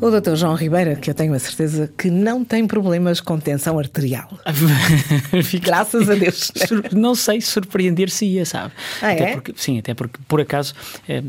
O 0.00 0.10
Dr. 0.10 0.34
João 0.34 0.54
Ribeira, 0.54 0.96
que 0.96 1.10
eu 1.10 1.14
tenho 1.14 1.34
a 1.34 1.38
certeza 1.38 1.92
que 1.96 2.10
não 2.10 2.42
tem 2.42 2.66
problemas 2.66 3.20
com 3.20 3.38
tensão 3.38 3.78
arterial. 3.78 4.30
Graças 5.60 6.08
a 6.08 6.14
Deus. 6.14 6.50
Não 6.90 7.14
sei 7.14 7.40
surpreender-se-ia, 7.42 8.46
sabe? 8.46 8.72
Ah, 9.02 9.10
até 9.10 9.30
é? 9.30 9.32
porque, 9.32 9.52
sim, 9.56 9.78
até 9.78 9.92
porque, 9.92 10.18
por 10.26 10.40
acaso, 10.40 10.74
eh, 11.06 11.22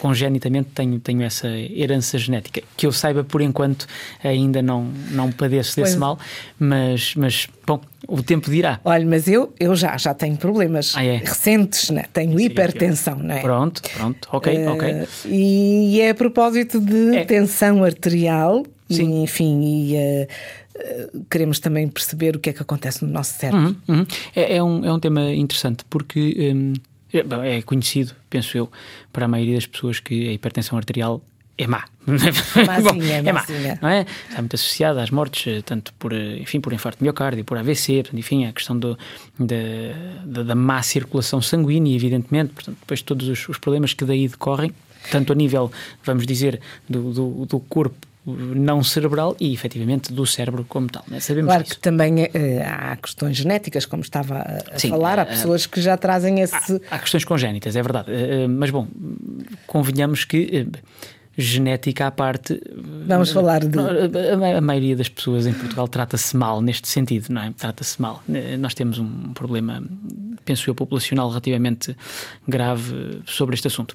congenitamente 0.00 0.68
tenho, 0.74 1.00
tenho 1.00 1.22
essa 1.22 1.48
herança 1.48 2.16
genética. 2.16 2.62
Que 2.76 2.86
eu 2.86 2.92
saiba, 2.92 3.24
por 3.24 3.40
enquanto, 3.40 3.86
ainda 4.22 4.62
não, 4.62 4.84
não 5.10 5.32
padeço 5.32 5.74
desse 5.74 5.92
Pois. 5.92 5.96
mal, 5.96 6.18
mas, 6.58 7.14
mas, 7.16 7.48
bom, 7.66 7.80
o 8.06 8.22
tempo 8.22 8.50
dirá. 8.50 8.80
Olha, 8.84 9.04
mas 9.04 9.26
eu, 9.28 9.52
eu 9.58 9.74
já, 9.74 9.96
já 9.96 10.14
tenho 10.14 10.36
problemas 10.36 10.92
Ah, 10.96 11.04
é? 11.04 11.16
recentes, 11.16 11.90
né? 11.90 12.04
tenho 12.12 12.38
hipertensão, 12.38 13.18
não 13.18 13.34
é? 13.34 13.40
Pronto, 13.40 13.82
pronto, 13.94 14.28
ok, 14.32 14.54
Eh, 14.56 14.68
ok. 14.70 15.08
E 15.26 16.00
é 16.00 16.10
a 16.10 16.14
propósito 16.14 16.80
de 16.80 17.16
É. 17.16 17.24
tensão 17.24 17.82
arterial, 17.82 18.64
Sim. 18.90 19.20
e, 19.20 19.22
enfim, 19.24 19.60
e 19.62 19.96
eh, 19.96 20.28
queremos 21.30 21.58
também 21.58 21.88
perceber 21.88 22.36
o 22.36 22.38
que 22.38 22.50
é 22.50 22.52
que 22.52 22.62
acontece 22.62 23.04
no 23.04 23.10
nosso 23.10 23.34
cérebro. 23.38 23.76
Uhum, 23.88 23.96
uhum. 23.98 24.06
É, 24.34 24.56
é 24.56 24.62
um, 24.62 24.84
é 24.84 24.92
um 24.92 25.00
tema 25.00 25.32
interessante 25.34 25.84
porque 25.90 26.52
hum, 26.54 26.74
é, 27.12 27.58
é 27.58 27.62
conhecido, 27.62 28.14
penso 28.28 28.56
eu, 28.56 28.70
para 29.12 29.24
a 29.24 29.28
maioria 29.28 29.54
das 29.54 29.66
pessoas 29.66 30.00
que 30.00 30.28
a 30.28 30.32
hipertensão 30.32 30.76
arterial 30.78 31.22
é 31.58 31.66
má. 31.66 31.84
Mazinha, 32.06 33.16
é 33.18 33.22
má, 33.22 33.40
mazinha. 33.40 33.78
não 33.80 33.88
é? 33.88 34.06
Está 34.28 34.40
muito 34.42 34.54
associada 34.54 35.02
às 35.02 35.10
mortes, 35.10 35.46
eh, 35.52 35.62
tanto 35.62 35.92
por, 35.94 36.12
eh, 36.12 36.38
enfim, 36.38 36.60
por 36.60 36.72
infarto 36.72 36.98
de 36.98 37.04
miocárdio, 37.04 37.44
por 37.44 37.56
AVC, 37.58 38.02
portanto, 38.02 38.18
enfim, 38.18 38.44
a 38.46 38.52
questão 38.52 38.78
do, 38.78 38.98
da, 39.38 40.42
da, 40.42 40.54
má 40.54 40.82
circulação 40.82 41.40
sanguínea, 41.40 41.94
evidentemente, 41.94 42.52
portanto, 42.52 42.76
depois 42.80 43.02
todos 43.02 43.28
os, 43.28 43.48
os 43.48 43.58
problemas 43.58 43.94
que 43.94 44.04
daí 44.04 44.28
decorrem, 44.28 44.72
tanto 45.10 45.32
a 45.32 45.36
nível, 45.36 45.70
vamos 46.04 46.26
dizer, 46.26 46.60
do, 46.88 47.12
do, 47.12 47.46
do 47.46 47.60
corpo 47.60 47.96
não 48.26 48.82
cerebral 48.82 49.36
e 49.38 49.54
efetivamente 49.54 50.12
do 50.12 50.26
cérebro 50.26 50.64
como 50.68 50.88
tal. 50.88 51.04
Né? 51.06 51.20
Sabemos 51.20 51.48
Claro 51.48 51.62
disso. 51.62 51.76
que 51.76 51.80
também 51.80 52.24
eh, 52.34 52.60
há 52.66 52.96
questões 52.96 53.36
genéticas, 53.36 53.86
como 53.86 54.02
estava 54.02 54.38
a, 54.72 54.78
Sim, 54.78 54.88
falar, 54.88 55.20
há 55.20 55.22
eh, 55.22 55.26
pessoas 55.26 55.64
que 55.64 55.80
já 55.80 55.96
trazem 55.96 56.40
esse. 56.40 56.80
Há 56.90 56.98
questões 56.98 57.24
congénitas, 57.24 57.76
é 57.76 57.82
verdade. 57.82 58.10
Eh, 58.12 58.48
Mas 58.48 58.70
bom, 58.70 58.88
convenhamos 59.68 60.24
que 60.24 60.66
genética 61.36 62.06
à 62.06 62.10
parte. 62.10 62.60
Vamos 63.06 63.30
eh, 63.30 63.32
falar 63.34 63.64
de- 63.64 63.78
A, 64.56 64.60
maioria 64.60 64.96
das 64.96 65.08
pessoas 65.08 65.46
em 65.46 65.52
Portugal 65.52 65.86
trata-se 65.88 66.36
mal 66.36 66.60
neste 66.62 66.88
sentido, 66.88 67.28
não 67.30 67.42
é? 67.42 67.52
Trata-se 67.56 68.00
mal. 68.00 68.22
Eh, 68.32 68.56
Nós 68.56 68.74
temos 68.74 68.98
um 68.98 69.32
problema, 69.34 69.82
penso 70.44 70.68
eu, 70.70 70.74
populacional 70.74 71.28
relativamente 71.28 71.96
grave 72.48 73.20
sobre 73.26 73.54
este 73.54 73.66
assunto. 73.66 73.94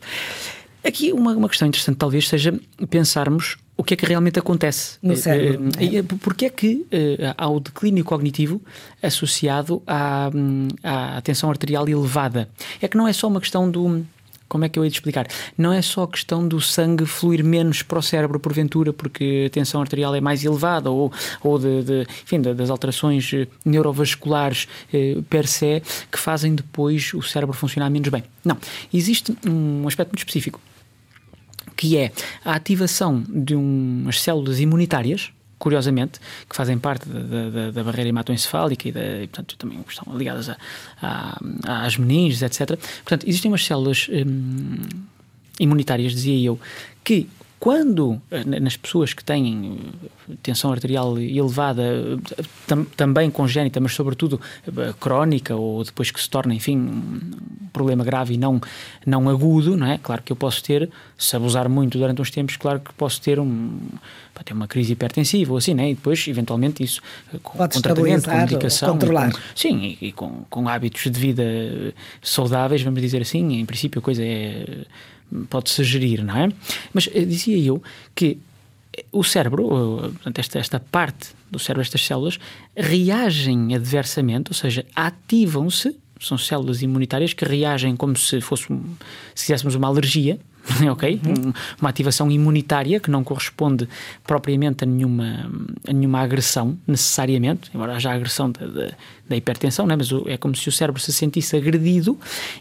Aqui 0.83 1.11
uma, 1.13 1.33
uma 1.33 1.47
questão 1.47 1.67
interessante 1.67 1.97
talvez 1.97 2.27
seja 2.27 2.59
pensarmos 2.89 3.55
o 3.77 3.83
que 3.83 3.93
é 3.93 3.97
que 3.97 4.05
realmente 4.05 4.37
acontece. 4.39 4.97
No 5.01 5.13
Eh, 5.13 5.15
cérebro, 5.15 5.69
eh, 5.79 6.03
Porque 6.21 6.45
é 6.45 6.49
que 6.49 6.85
há 7.37 7.47
o 7.49 7.59
declínio 7.59 8.03
cognitivo 8.03 8.61
associado 9.01 9.81
à, 9.87 10.29
hum, 10.33 10.67
à 10.83 11.21
tensão 11.21 11.49
arterial 11.49 11.87
elevada? 11.87 12.49
É 12.81 12.87
que 12.87 12.97
não 12.97 13.07
é 13.07 13.13
só 13.13 13.27
uma 13.27 13.39
questão 13.39 13.69
do. 13.69 14.05
Como 14.51 14.65
é 14.65 14.69
que 14.69 14.77
eu 14.77 14.83
de 14.83 14.89
explicar? 14.89 15.27
Não 15.57 15.71
é 15.71 15.81
só 15.81 16.03
a 16.03 16.07
questão 16.09 16.45
do 16.45 16.59
sangue 16.59 17.05
fluir 17.05 17.41
menos 17.41 17.81
para 17.81 17.97
o 17.99 18.01
cérebro, 18.01 18.37
porventura, 18.37 18.91
porque 18.91 19.45
a 19.47 19.49
tensão 19.49 19.79
arterial 19.79 20.13
é 20.13 20.19
mais 20.19 20.43
elevada, 20.43 20.91
ou, 20.91 21.09
ou 21.41 21.57
de, 21.57 21.83
de- 21.83 22.07
enfim, 22.25 22.41
da- 22.41 22.51
das 22.51 22.69
alterações 22.69 23.31
eh, 23.33 23.47
neurovasculares 23.63 24.67
eh, 24.93 25.19
per 25.29 25.47
se, 25.47 25.81
que 26.11 26.19
fazem 26.19 26.53
depois 26.53 27.13
o 27.13 27.21
cérebro 27.21 27.55
funcionar 27.55 27.89
menos 27.89 28.09
bem. 28.09 28.25
Não. 28.43 28.57
Existe 28.93 29.33
um 29.47 29.87
aspecto 29.87 30.09
muito 30.11 30.19
específico 30.19 30.59
que 31.77 31.97
é 31.97 32.11
a 32.43 32.53
ativação 32.55 33.23
de 33.27 33.55
umas 33.55 34.21
células 34.21 34.59
imunitárias, 34.59 35.31
curiosamente, 35.61 36.19
que 36.49 36.55
fazem 36.55 36.77
parte 36.79 37.07
da, 37.07 37.19
da- 37.19 37.71
da- 37.71 37.83
barreira 37.83 38.09
hematoencefálica 38.09 38.89
e, 38.89 38.91
da, 38.91 39.21
e, 39.21 39.27
portanto, 39.27 39.55
também 39.57 39.79
estão 39.87 40.17
ligadas 40.17 40.49
a, 40.49 40.57
a- 41.01 41.85
às 41.85 41.95
meninges, 41.97 42.41
etc. 42.41 42.77
Portanto, 43.03 43.27
existem 43.27 43.51
umas 43.51 43.63
células 43.63 44.07
hum, 44.11 44.77
imunitárias, 45.59 46.13
dizia 46.13 46.47
eu, 46.47 46.59
que 47.03 47.27
quando 47.61 48.19
eh, 48.31 48.43
nas 48.59 48.75
pessoas 48.75 49.13
que 49.13 49.23
têm 49.23 49.77
eh, 50.27 50.33
tensão 50.41 50.71
arterial 50.71 51.15
elevada, 51.19 51.83
eh, 51.83 52.43
tam- 52.65 52.85
também 52.97 53.29
congénita, 53.29 53.79
mas 53.79 53.93
sobretudo 53.93 54.41
crónica 54.99 55.55
ou 55.55 55.83
depois 55.83 56.09
que 56.09 56.19
se 56.19 56.27
torna, 56.27 56.55
enfim, 56.55 56.75
um 56.75 57.67
problema 57.71 58.03
grave 58.03 58.33
e 58.33 58.37
não, 58.37 58.59
não 59.05 59.29
agudo, 59.29 59.77
não 59.77 59.85
é? 59.85 59.99
Claro 59.99 60.23
que 60.23 60.31
eu 60.31 60.35
posso 60.35 60.63
ter, 60.63 60.89
se 61.15 61.35
abusar 61.35 61.69
muito 61.69 61.99
durante 61.99 62.19
uns 62.19 62.31
tempos, 62.31 62.57
claro 62.57 62.79
que 62.79 62.91
posso 62.93 63.21
ter 63.21 63.39
um 63.39 63.77
ter 64.43 64.53
uma 64.53 64.67
crise 64.67 64.93
hipertensiva 64.93 65.51
ou 65.51 65.57
assim, 65.59 65.75
né? 65.75 65.91
E 65.91 65.93
depois, 65.93 66.27
eventualmente, 66.27 66.83
isso 66.83 66.99
com, 67.43 67.59
Pode 67.59 67.75
com 67.75 67.81
tratamento, 67.81 68.27
com 68.27 68.35
medicação, 68.35 68.93
controlar. 68.93 69.31
com- 69.31 69.37
sim, 69.55 69.95
e, 70.01 70.07
e 70.07 70.11
com, 70.11 70.43
com 70.49 70.67
hábitos 70.67 71.03
de 71.03 71.11
vida 71.19 71.43
saudáveis, 72.23 72.81
vamos 72.81 72.99
dizer 73.01 73.21
assim, 73.21 73.53
em 73.59 73.65
princípio 73.67 73.99
a 73.99 74.01
coisa 74.01 74.23
é 74.25 74.65
pode-se 75.49 75.83
gerir, 75.83 76.23
não 76.23 76.35
é? 76.37 76.49
Mas 76.93 77.09
eh, 77.13 77.25
dizia 77.25 77.57
eu 77.57 77.81
que 78.15 78.37
eh, 78.95 79.05
o 79.11 79.23
cérebro, 79.23 80.13
eh, 80.25 80.31
esta, 80.35 80.59
esta 80.59 80.79
parte 80.79 81.29
do 81.49 81.59
cérebro, 81.59 81.81
estas 81.81 82.05
células, 82.05 82.39
reagem 82.75 83.75
adversamente, 83.75 84.51
ou 84.51 84.55
seja, 84.55 84.85
ativam-se, 84.95 85.97
são 86.21 86.37
células 86.37 86.81
imunitárias 86.81 87.33
que 87.33 87.43
reagem 87.45 87.95
como 87.95 88.15
se 88.17 88.39
fosse, 88.41 88.71
um- 88.71 88.83
se 89.35 89.45
fizéssemos 89.45 89.75
uma 89.75 89.87
alergia, 89.87 90.39
ok? 90.91 91.19
Um- 91.25 91.51
uma 91.79 91.89
ativação 91.89 92.29
imunitária 92.31 92.99
que 92.99 93.09
não 93.09 93.23
corresponde 93.23 93.87
propriamente 94.25 94.83
a 94.83 94.87
nenhuma, 94.87 95.49
a 95.87 95.91
nenhuma 95.93 96.19
agressão, 96.19 96.77
necessariamente, 96.87 97.69
embora 97.73 97.95
haja 97.95 98.11
a 98.11 98.13
agressão 98.13 98.51
da, 98.51 98.65
da, 98.67 98.91
da 99.27 99.35
hipertensão, 99.35 99.87
não 99.87 99.93
é? 99.93 99.97
mas 99.97 100.09
é 100.27 100.37
como 100.37 100.55
se 100.55 100.69
o 100.69 100.71
cérebro 100.71 101.01
se 101.01 101.11
sentisse 101.11 101.55
agredido 101.57 102.17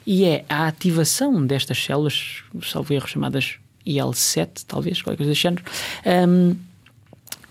e 0.06 0.25
é 0.25 0.44
a 0.49 0.66
ativação 0.66 1.44
destas 1.47 1.82
células, 1.84 2.43
salvo 2.62 2.93
erro, 2.94 3.06
chamadas 3.06 3.56
IL-7, 3.87 4.65
talvez, 4.66 5.03
qualquer 5.03 5.16
coisa 5.19 5.31
desse 5.32 5.43
género, 5.43 5.62
hum, 6.28 6.54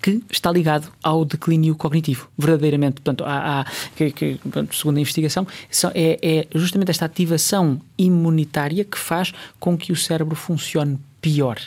que 0.01 0.21
está 0.29 0.51
ligado 0.51 0.87
ao 1.03 1.25
declínio 1.25 1.75
cognitivo, 1.75 2.29
verdadeiramente. 2.37 2.95
Portanto, 2.95 3.23
há, 3.25 3.61
há- 3.61 3.65
que, 3.95 4.11
que, 4.11 4.39
segundo 4.71 4.97
a 4.97 5.01
investigação, 5.01 5.45
é, 5.93 6.19
é 6.21 6.47
justamente 6.57 6.89
esta 6.91 7.05
ativação 7.05 7.81
imunitária 7.97 8.83
que 8.85 8.97
faz 8.97 9.33
com 9.59 9.77
que 9.77 9.91
o 9.91 9.95
cérebro 9.95 10.35
funcione 10.35 10.97
pior. 11.21 11.57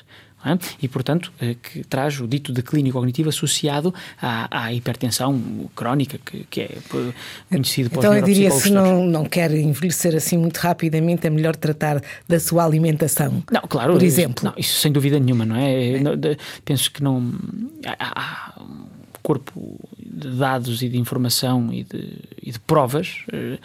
É? 0.45 0.59
E, 0.83 0.89
portanto, 0.89 1.33
eh, 1.41 1.55
que 1.63 1.85
traz 1.85 2.21
o 2.21 2.27
dito 2.27 2.53
declínio 2.53 2.93
cognitivo 2.93 3.29
associado 3.29 3.95
à, 4.21 4.65
à 4.65 4.73
hipertensão 4.73 5.41
crónica, 5.75 6.19
que, 6.25 6.45
que 6.51 6.61
é 6.63 6.65
eh, 6.73 7.13
conhecido 7.51 7.91
os 7.93 7.99
Então 7.99 8.15
eu 8.15 8.23
diria, 8.23 8.51
se 8.51 8.71
não, 8.71 9.07
não 9.07 9.25
quer 9.25 9.51
envelhecer 9.53 10.15
assim 10.17 10.37
muito 10.37 10.57
rapidamente, 10.59 11.27
é 11.27 11.31
melhor 11.31 11.55
tratar 11.57 12.01
da 12.29 12.41
sua 12.41 12.65
alimentação. 12.65 13.43
Não, 13.51 13.63
claro. 13.69 13.93
Por 13.93 14.03
isso- 14.03 14.21
exemplo. 14.21 14.45
Não, 14.45 14.55
isso 14.57 14.79
sem 14.81 14.91
dúvida 14.91 15.19
nenhuma, 15.21 15.45
não 15.45 15.57
é? 15.57 16.01
Não, 16.01 16.17
de- 16.17 16.37
penso 16.65 16.91
que 16.91 17.03
não. 17.03 17.33
Há, 17.87 18.53
há 18.57 18.63
um 18.63 18.87
corpo 19.23 19.79
de 19.99 20.31
dados 20.37 20.83
e 20.83 20.89
de 20.89 20.99
informação 20.99 21.73
e 21.73 21.85
de, 21.85 22.19
e 22.43 22.51
de 22.51 22.59
provas 22.59 23.25
eh, 23.33 23.59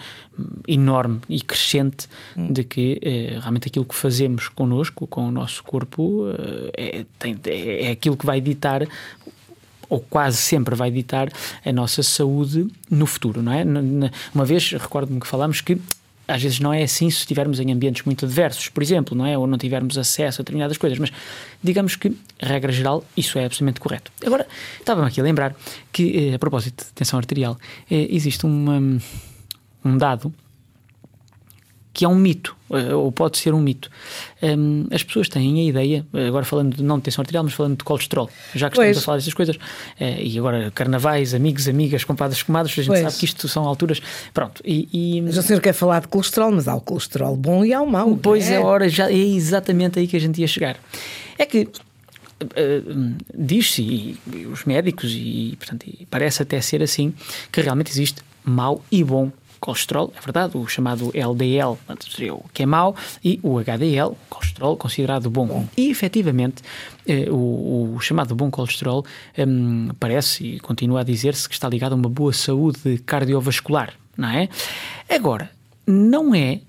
enorme 0.67 1.19
e 1.29 1.41
crescente 1.41 2.07
Hum. 2.37 2.51
de 2.53 2.63
que 2.63 2.99
eh, 3.01 3.37
realmente 3.39 3.67
aquilo 3.67 3.85
que 3.85 3.95
fazemos 3.95 4.47
connosco, 4.49 5.07
com 5.07 5.27
o 5.27 5.31
nosso 5.31 5.63
corpo, 5.63 6.25
eh, 6.77 6.99
é, 6.99 7.05
tem- 7.17 7.39
é, 7.45 7.85
é 7.85 7.91
aquilo 7.91 8.15
que 8.15 8.25
vai 8.25 8.39
ditar 8.39 8.87
ou 9.89 9.99
quase 10.01 10.37
sempre 10.37 10.75
vai 10.75 10.91
ditar 10.91 11.29
a 11.65 11.71
nossa 11.71 12.03
saúde 12.03 12.67
no 12.91 13.05
futuro, 13.05 13.41
não 13.41 13.51
é? 13.53 13.63
Uma 14.35 14.43
vez, 14.45 14.71
recordo-me 14.73 15.19
que 15.19 15.25
falámos 15.27 15.61
que 15.61 15.79
às 16.27 16.41
vezes 16.41 16.59
não 16.59 16.73
é 16.73 16.83
assim 16.83 17.09
se 17.09 17.19
estivermos 17.19 17.59
em 17.59 17.71
ambientes 17.71 18.03
muito 18.03 18.25
adversos, 18.25 18.69
por 18.69 18.83
exemplo, 18.83 19.17
não 19.17 19.25
é? 19.25 19.37
Ou 19.37 19.47
não 19.47 19.57
tivermos 19.57 19.97
acesso 19.97 20.41
a 20.41 20.43
determinadas 20.43 20.77
coisas, 20.77 20.99
mas 20.99 21.11
digamos 21.63 21.95
que, 21.95 22.15
regra 22.39 22.71
geral, 22.71 23.03
isso 23.15 23.39
é 23.39 23.45
absolutamente 23.45 23.79
correto. 23.79 24.11
Agora, 24.25 24.45
estava-me 24.79 25.07
aqui 25.07 25.21
a 25.21 25.23
lembrar 25.23 25.55
que, 25.91 26.31
eh, 26.31 26.35
a 26.35 26.39
propósito 26.39 26.85
de 26.85 26.93
tensão 26.93 27.17
arterial, 27.17 27.57
eh, 27.89 28.07
existe 28.09 28.45
uma, 28.45 28.99
um 29.85 29.97
dado 29.97 30.33
que 31.97 32.05
é 32.05 32.07
um 32.07 32.13
mito, 32.13 32.55
eh, 32.71 32.93
ou 32.93 33.11
pode 33.11 33.39
ser 33.39 33.55
um 33.55 33.59
mito. 33.59 33.89
Hum, 34.43 34.85
as 34.91 35.01
pessoas 35.01 35.27
têm 35.27 35.61
a 35.61 35.63
ideia, 35.63 36.05
eh, 36.13 36.27
agora 36.27 36.45
falando 36.45 36.75
de, 36.75 36.83
não 36.83 36.97
de 36.99 37.05
tensão 37.05 37.23
arterial, 37.23 37.43
mas 37.43 37.53
falando 37.53 37.75
de 37.75 37.83
colesterol, 37.83 38.29
já 38.53 38.69
que 38.69 38.75
estamos 38.75 38.89
Pois. 38.89 38.97
a 38.99 39.01
falar 39.01 39.17
dessas 39.17 39.33
coisas, 39.33 39.57
eh, 39.99 40.21
e 40.23 40.37
agora 40.37 40.69
carnavais, 40.69 41.33
amigos, 41.33 41.67
amigas, 41.67 42.03
compadres, 42.03 42.43
comadres, 42.43 42.73
a 42.77 42.81
gente 42.83 42.87
Pois. 42.89 43.01
sabe 43.01 43.15
que 43.15 43.25
isto 43.25 43.47
são 43.47 43.65
alturas. 43.67 43.99
Pronto, 44.31 44.61
e. 44.63 44.87
e- 44.93 45.21
Mas 45.23 45.37
o 45.37 45.41
senhor 45.41 45.59
quer 45.59 45.73
falar 45.73 46.01
de 46.01 46.07
colesterol, 46.07 46.51
mas 46.51 46.67
há 46.67 46.75
o 46.75 46.81
colesterol 46.81 47.35
bom 47.35 47.65
e 47.65 47.73
há 47.73 47.81
o 47.81 47.89
mau. 47.89 48.15
Pois 48.15 48.47
não 48.47 48.55
é, 48.57 48.59
ora, 48.59 48.87
já 48.87 49.09
é 49.09 49.17
exatamente 49.17 49.97
aí 49.97 50.07
que 50.07 50.15
a 50.15 50.19
gente 50.19 50.39
ia 50.39 50.47
chegar. 50.47 50.77
É 51.35 51.47
que 51.47 51.61
uh, 52.43 53.15
diz-se, 53.35 53.81
e, 53.81 54.17
e, 54.35 54.45
os 54.45 54.65
médicos, 54.65 55.11
e, 55.15 55.55
portanto, 55.57 55.87
e 55.87 56.05
parece 56.05 56.43
até 56.43 56.61
ser 56.61 56.83
assim, 56.83 57.11
que 57.51 57.59
realmente 57.59 57.89
existe 57.89 58.21
mau 58.45 58.83
e 58.91 59.03
bom 59.03 59.31
colesterol, 59.59 60.13
é 60.15 60.21
verdade, 60.21 60.57
o 60.57 60.67
chamado 60.67 61.11
LDL, 61.13 61.77
que 62.53 62.63
é 62.63 62.65
mau, 62.65 62.95
e 63.23 63.39
o 63.43 63.59
HDL, 63.59 64.15
colesterol 64.29 64.77
considerado 64.77 65.29
bom. 65.29 65.67
E 65.75 65.89
efetivamente, 65.89 66.63
eh, 67.07 67.29
o, 67.29 67.95
o, 67.95 67.99
chamado 67.99 68.35
bom 68.35 68.49
colesterol 68.49 69.05
um, 69.37 69.89
parece 69.99 70.45
e 70.45 70.59
continua 70.59 71.01
a 71.01 71.03
dizer-se 71.03 71.47
que 71.47 71.55
está 71.55 71.67
ligado 71.69 71.93
a 71.93 71.95
uma 71.95 72.09
boa 72.09 72.33
saúde 72.33 72.99
cardiovascular, 73.05 73.93
não 74.15 74.29
é? 74.29 74.49
Agora, 75.09 75.49
não 75.85 76.35
é 76.35 76.61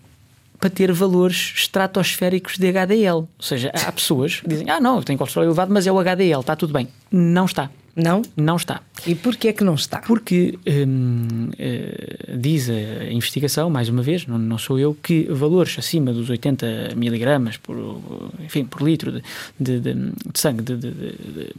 para 0.58 0.70
ter 0.70 0.93
valores 0.93 1.52
estratosféricos 1.56 2.58
de 2.58 2.69
HDL. 2.69 3.17
Ou 3.17 3.29
seja, 3.40 3.70
há 3.75 3.93
pessoas 3.93 4.40
que 4.40 4.49
dizem: 4.49 4.69
Ah, 4.70 4.81
não, 4.81 4.96
eu 4.96 5.02
tenho 5.05 5.19
colesterol 5.19 5.46
elevado, 5.46 5.73
mas 5.73 5.87
é 5.87 5.93
o 5.93 5.99
HDL, 5.99 6.40
está 6.40 6.56
tudo 6.56 6.73
bem. 6.73 6.88
Não 7.11 7.44
está. 7.44 7.70
Não? 7.99 8.23
Não 8.37 8.55
está. 8.55 8.81
E 9.05 9.15
porquê 9.17 9.49
é 9.49 9.53
que 9.53 9.65
não 9.65 9.75
está? 9.75 9.99
Porque 9.99 10.56
hum, 10.67 11.50
uh, 11.50 12.39
diz 12.39 12.71
a 12.71 13.11
investigação, 13.11 13.69
mais 13.69 13.89
uma 13.89 14.03
vez, 14.03 14.25
não, 14.25 14.39
não, 14.39 14.56
sou 14.56 14.79
eu, 14.79 14.95
que 14.95 15.25
valores 15.25 15.77
acima 15.79 16.12
dos 16.12 16.31
80 16.31 16.95
miligramas 16.95 17.56
por, 17.56 18.00
enfim, 18.39 18.65
por 18.65 18.83
litro 18.83 19.11
de, 19.11 19.23
de, 19.59 19.81
de, 19.81 19.95
de 19.95 20.39
sangue 20.39 20.62
de, 20.62 20.77
de, 20.77 21.50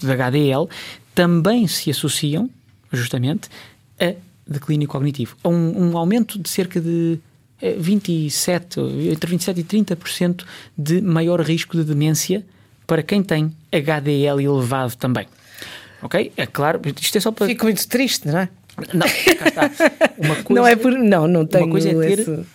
HDL 0.00 0.66
também 1.14 1.66
se 1.66 1.90
associam, 1.90 2.48
justamente, 2.90 3.50
a 4.00 4.14
declínio 4.46 4.88
cognitivo. 4.88 5.36
A 5.44 5.48
um, 5.50 5.90
um 5.90 5.98
aumento 5.98 6.38
de 6.38 6.48
cerca 6.48 6.80
de 6.80 7.18
27, 7.60 8.80
eh, 8.80 9.12
entre 9.12 9.30
27 9.30 9.60
e 9.60 9.64
30% 9.64 10.44
de 10.76 11.02
maior 11.02 11.40
risco 11.40 11.76
de 11.76 11.84
demência 11.84 12.44
para 12.86 13.02
quem 13.02 13.22
tem 13.22 13.54
HDL 13.72 14.40
elevado 14.40 14.96
também. 14.96 15.26
Ok? 16.02 16.32
É 16.36 16.46
claro, 16.46 16.80
isto 17.00 17.16
é 17.16 17.20
só 17.20 17.32
para. 17.32 17.46
Fico 17.46 17.64
muito 17.64 17.86
triste, 17.88 18.28
não 18.28 18.38
é? 18.38 18.48
Não, 18.92 19.06
cá 19.06 19.48
está. 19.48 19.70
Uma 20.18 20.34
coisa, 20.36 20.60
não 20.60 20.66
é 20.66 20.76
por. 20.76 20.92
Não, 20.92 21.26
não 21.26 21.46
tenho. 21.46 21.64
Uma 21.64 21.72
coisa 21.72 21.90
é 21.90 21.94
ter 21.94 22.18
esse... 22.20 22.46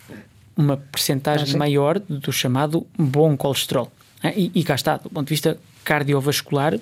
uma 0.55 0.77
percentagem 0.77 1.57
maior 1.57 1.99
do 1.99 2.31
chamado 2.31 2.85
bom 2.97 3.35
colesterol. 3.35 3.91
E, 4.35 4.51
e 4.53 4.63
cá 4.63 4.75
está, 4.75 4.97
do 4.97 5.09
ponto 5.09 5.27
de 5.27 5.33
vista 5.33 5.57
cardiovascular, 5.83 6.77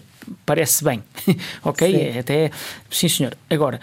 parece 0.46 0.84
bem. 0.84 1.04
ok? 1.64 2.12
Sim. 2.14 2.20
Até. 2.20 2.52
Sim, 2.90 3.08
senhor. 3.08 3.38
Agora 3.50 3.80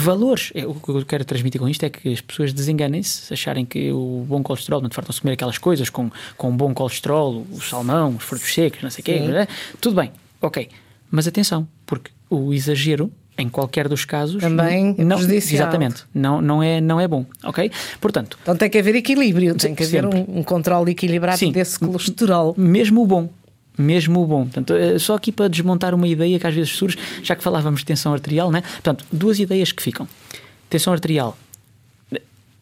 valores. 0.00 0.50
É, 0.54 0.66
o 0.66 0.74
que 0.74 0.88
eu 0.88 1.04
quero 1.04 1.24
transmitir 1.24 1.60
com 1.60 1.68
isto 1.68 1.84
é 1.84 1.90
que 1.90 2.12
as 2.12 2.20
pessoas 2.20 2.52
desenganem-se, 2.52 3.32
acharem 3.32 3.64
que 3.64 3.92
o 3.92 4.24
bom 4.26 4.42
colesterol, 4.42 4.80
não 4.80 4.90
fartam-se 4.90 5.20
comer 5.20 5.34
aquelas 5.34 5.58
coisas 5.58 5.90
com, 5.90 6.10
com 6.36 6.56
bom 6.56 6.72
colesterol, 6.72 7.46
o 7.50 7.60
salmão, 7.60 8.16
os 8.16 8.24
frutos 8.24 8.52
secos, 8.52 8.82
não 8.82 8.90
sei 8.90 9.02
o 9.02 9.04
quê, 9.04 9.12
é? 9.12 9.48
tudo 9.80 9.96
bem, 9.96 10.12
ok. 10.40 10.68
Mas 11.10 11.26
atenção, 11.26 11.66
porque 11.86 12.10
o 12.28 12.52
exagero 12.52 13.10
em 13.38 13.48
qualquer 13.48 13.88
dos 13.88 14.04
casos 14.04 14.42
também 14.42 14.96
não, 14.98 15.16
é 15.16 15.34
exatamente 15.34 16.02
não 16.12 16.42
não 16.42 16.60
é 16.60 16.80
não 16.80 17.00
é 17.00 17.06
bom 17.06 17.24
ok? 17.44 17.70
Portanto 18.00 18.36
então 18.42 18.56
tem 18.56 18.68
que 18.68 18.76
haver 18.76 18.96
equilíbrio 18.96 19.54
tem 19.54 19.76
que 19.76 19.84
haver 19.84 20.04
um, 20.04 20.40
um 20.40 20.42
controle 20.42 20.90
equilibrado 20.90 21.38
sim, 21.38 21.52
desse 21.52 21.78
colesterol. 21.78 22.52
Mesmo 22.58 23.00
o 23.00 23.06
bom 23.06 23.28
mesmo 23.78 24.22
o 24.22 24.26
bom. 24.26 24.42
Portanto, 24.42 24.74
eh, 24.74 24.98
só 24.98 25.14
aqui 25.14 25.30
para 25.30 25.48
desmontar 25.48 25.94
uma 25.94 26.08
ideia 26.08 26.38
que 26.38 26.46
às 26.46 26.54
vezes 26.54 26.72
surge, 26.72 26.98
já 27.22 27.36
que 27.36 27.42
falávamos 27.42 27.80
de 27.80 27.86
tensão 27.86 28.12
arterial, 28.12 28.50
né? 28.50 28.60
Portanto, 28.60 29.04
duas 29.12 29.38
ideias 29.38 29.72
que 29.72 29.82
ficam. 29.82 30.08
Tensão 30.68 30.92
arterial 30.92 31.38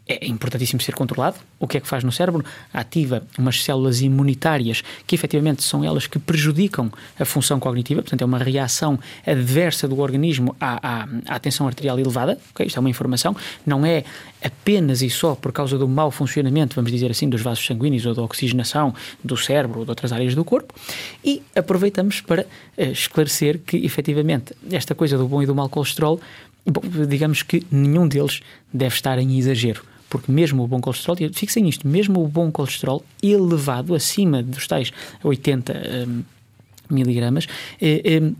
é 0.09 0.27
importantíssimo 0.27 0.81
ser 0.81 0.95
controlado. 0.95 1.37
O 1.59 1.67
que 1.67 1.77
é 1.77 1.81
que 1.81 1.89
faz 1.89 2.05
no 2.05 2.13
cérebro? 2.13 2.45
Ativa 2.73 3.25
umas 3.37 3.63
células 3.63 4.01
imunitárias 4.01 4.83
que 5.07 5.17
efetivamente 5.17 5.65
são 5.65 5.83
elas 5.83 6.07
que 6.07 6.19
prejudicam 6.19 6.93
a 7.19 7.25
função 7.25 7.59
cognitiva, 7.59 8.03
portanto 8.03 8.23
é 8.23 8.25
uma 8.25 8.39
reação 8.39 8.99
adversa 9.27 9.89
do 9.89 9.99
organismo 9.99 10.55
à, 10.61 11.03
à, 11.03 11.09
à 11.27 11.39
tensão 11.41 11.67
arterial 11.67 11.99
elevada. 11.99 12.39
Okay? 12.53 12.67
Isto 12.67 12.77
é 12.77 12.81
uma 12.81 12.91
informação. 12.91 13.35
Não 13.67 13.85
é 13.85 14.05
apenas 14.45 15.03
e 15.03 15.11
só 15.11 15.35
por 15.35 15.51
causa 15.51 15.77
do 15.77 15.89
mau 15.89 16.13
funcionamento, 16.13 16.77
vamos 16.77 16.93
dizer 16.93 17.11
assim, 17.11 17.29
dos 17.29 17.43
vasos 17.43 17.67
sanguíneos 17.67 18.07
ou 18.07 18.15
da 18.15 18.23
oxigenação 18.23 18.95
do 19.25 19.37
cérebro 19.37 19.81
ou 19.81 19.85
de 19.85 19.91
outras 19.91 20.13
áreas 20.13 20.37
do 20.37 20.45
corpo. 20.45 20.73
E 21.25 21.43
aproveitamos 21.55 22.21
para 22.21 22.43
uh, 22.43 22.83
esclarecer 22.93 23.59
que 23.59 23.79
efetivamente 23.79 24.55
esta 24.71 24.95
coisa 24.95 25.19
do 25.19 25.27
bom 25.27 25.43
e 25.43 25.47
do 25.47 25.55
mau 25.55 25.69
colesterol, 25.69 26.21
bom, 26.65 26.83
digamos 27.09 27.43
que 27.43 27.67
nenhum 27.73 28.07
deles 28.07 28.41
deve 28.73 28.95
estar 28.95 29.19
em 29.19 29.37
exagero 29.37 29.83
porque 30.09 30.31
mesmo 30.31 30.63
o 30.63 30.69
bom 30.69 30.81
colesterol, 30.81 31.17
fixem 31.33 31.63
nisto, 31.63 31.87
mesmo 31.87 32.23
o 32.23 32.29
bom 32.29 32.51
colesterol 32.51 33.05
elevado, 33.23 33.95
acima 33.95 34.43
dos 34.43 34.67
tais 34.67 34.93
80 35.23 35.73
um, 36.09 36.23
miligramas, 36.91 37.47
eh, 37.81 38.21
um, 38.23 38.35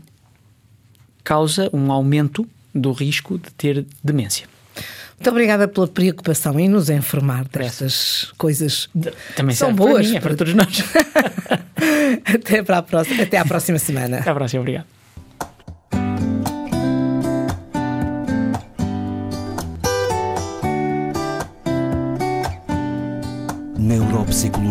causa 1.23 1.69
um 1.73 1.91
aumento 1.91 2.47
do 2.73 2.91
risco 2.91 3.37
de 3.37 3.51
ter 3.51 3.85
demência. 4.03 4.47
Muito 5.17 5.29
obrigada 5.31 5.67
pela 5.67 5.87
preocupação 5.87 6.59
em 6.59 6.69
nos 6.69 6.89
informar 6.89 7.45
destas 7.45 8.31
coisas. 8.37 8.87
Também 9.35 9.55
são 9.55 9.73
boas 9.73 10.05
para, 10.05 10.09
mim, 10.11 10.15
é 10.15 10.19
para 10.21 10.35
todos 10.35 10.53
nós. 10.53 10.83
até, 12.23 12.61
para 12.61 12.77
a 12.77 12.83
próxima, 12.83 13.23
até 13.23 13.37
à 13.37 13.45
próxima 13.45 13.79
semana. 13.79 14.19
Até 14.19 14.29
à 14.29 14.35
próxima, 14.35 14.61
obrigado. 14.61 14.96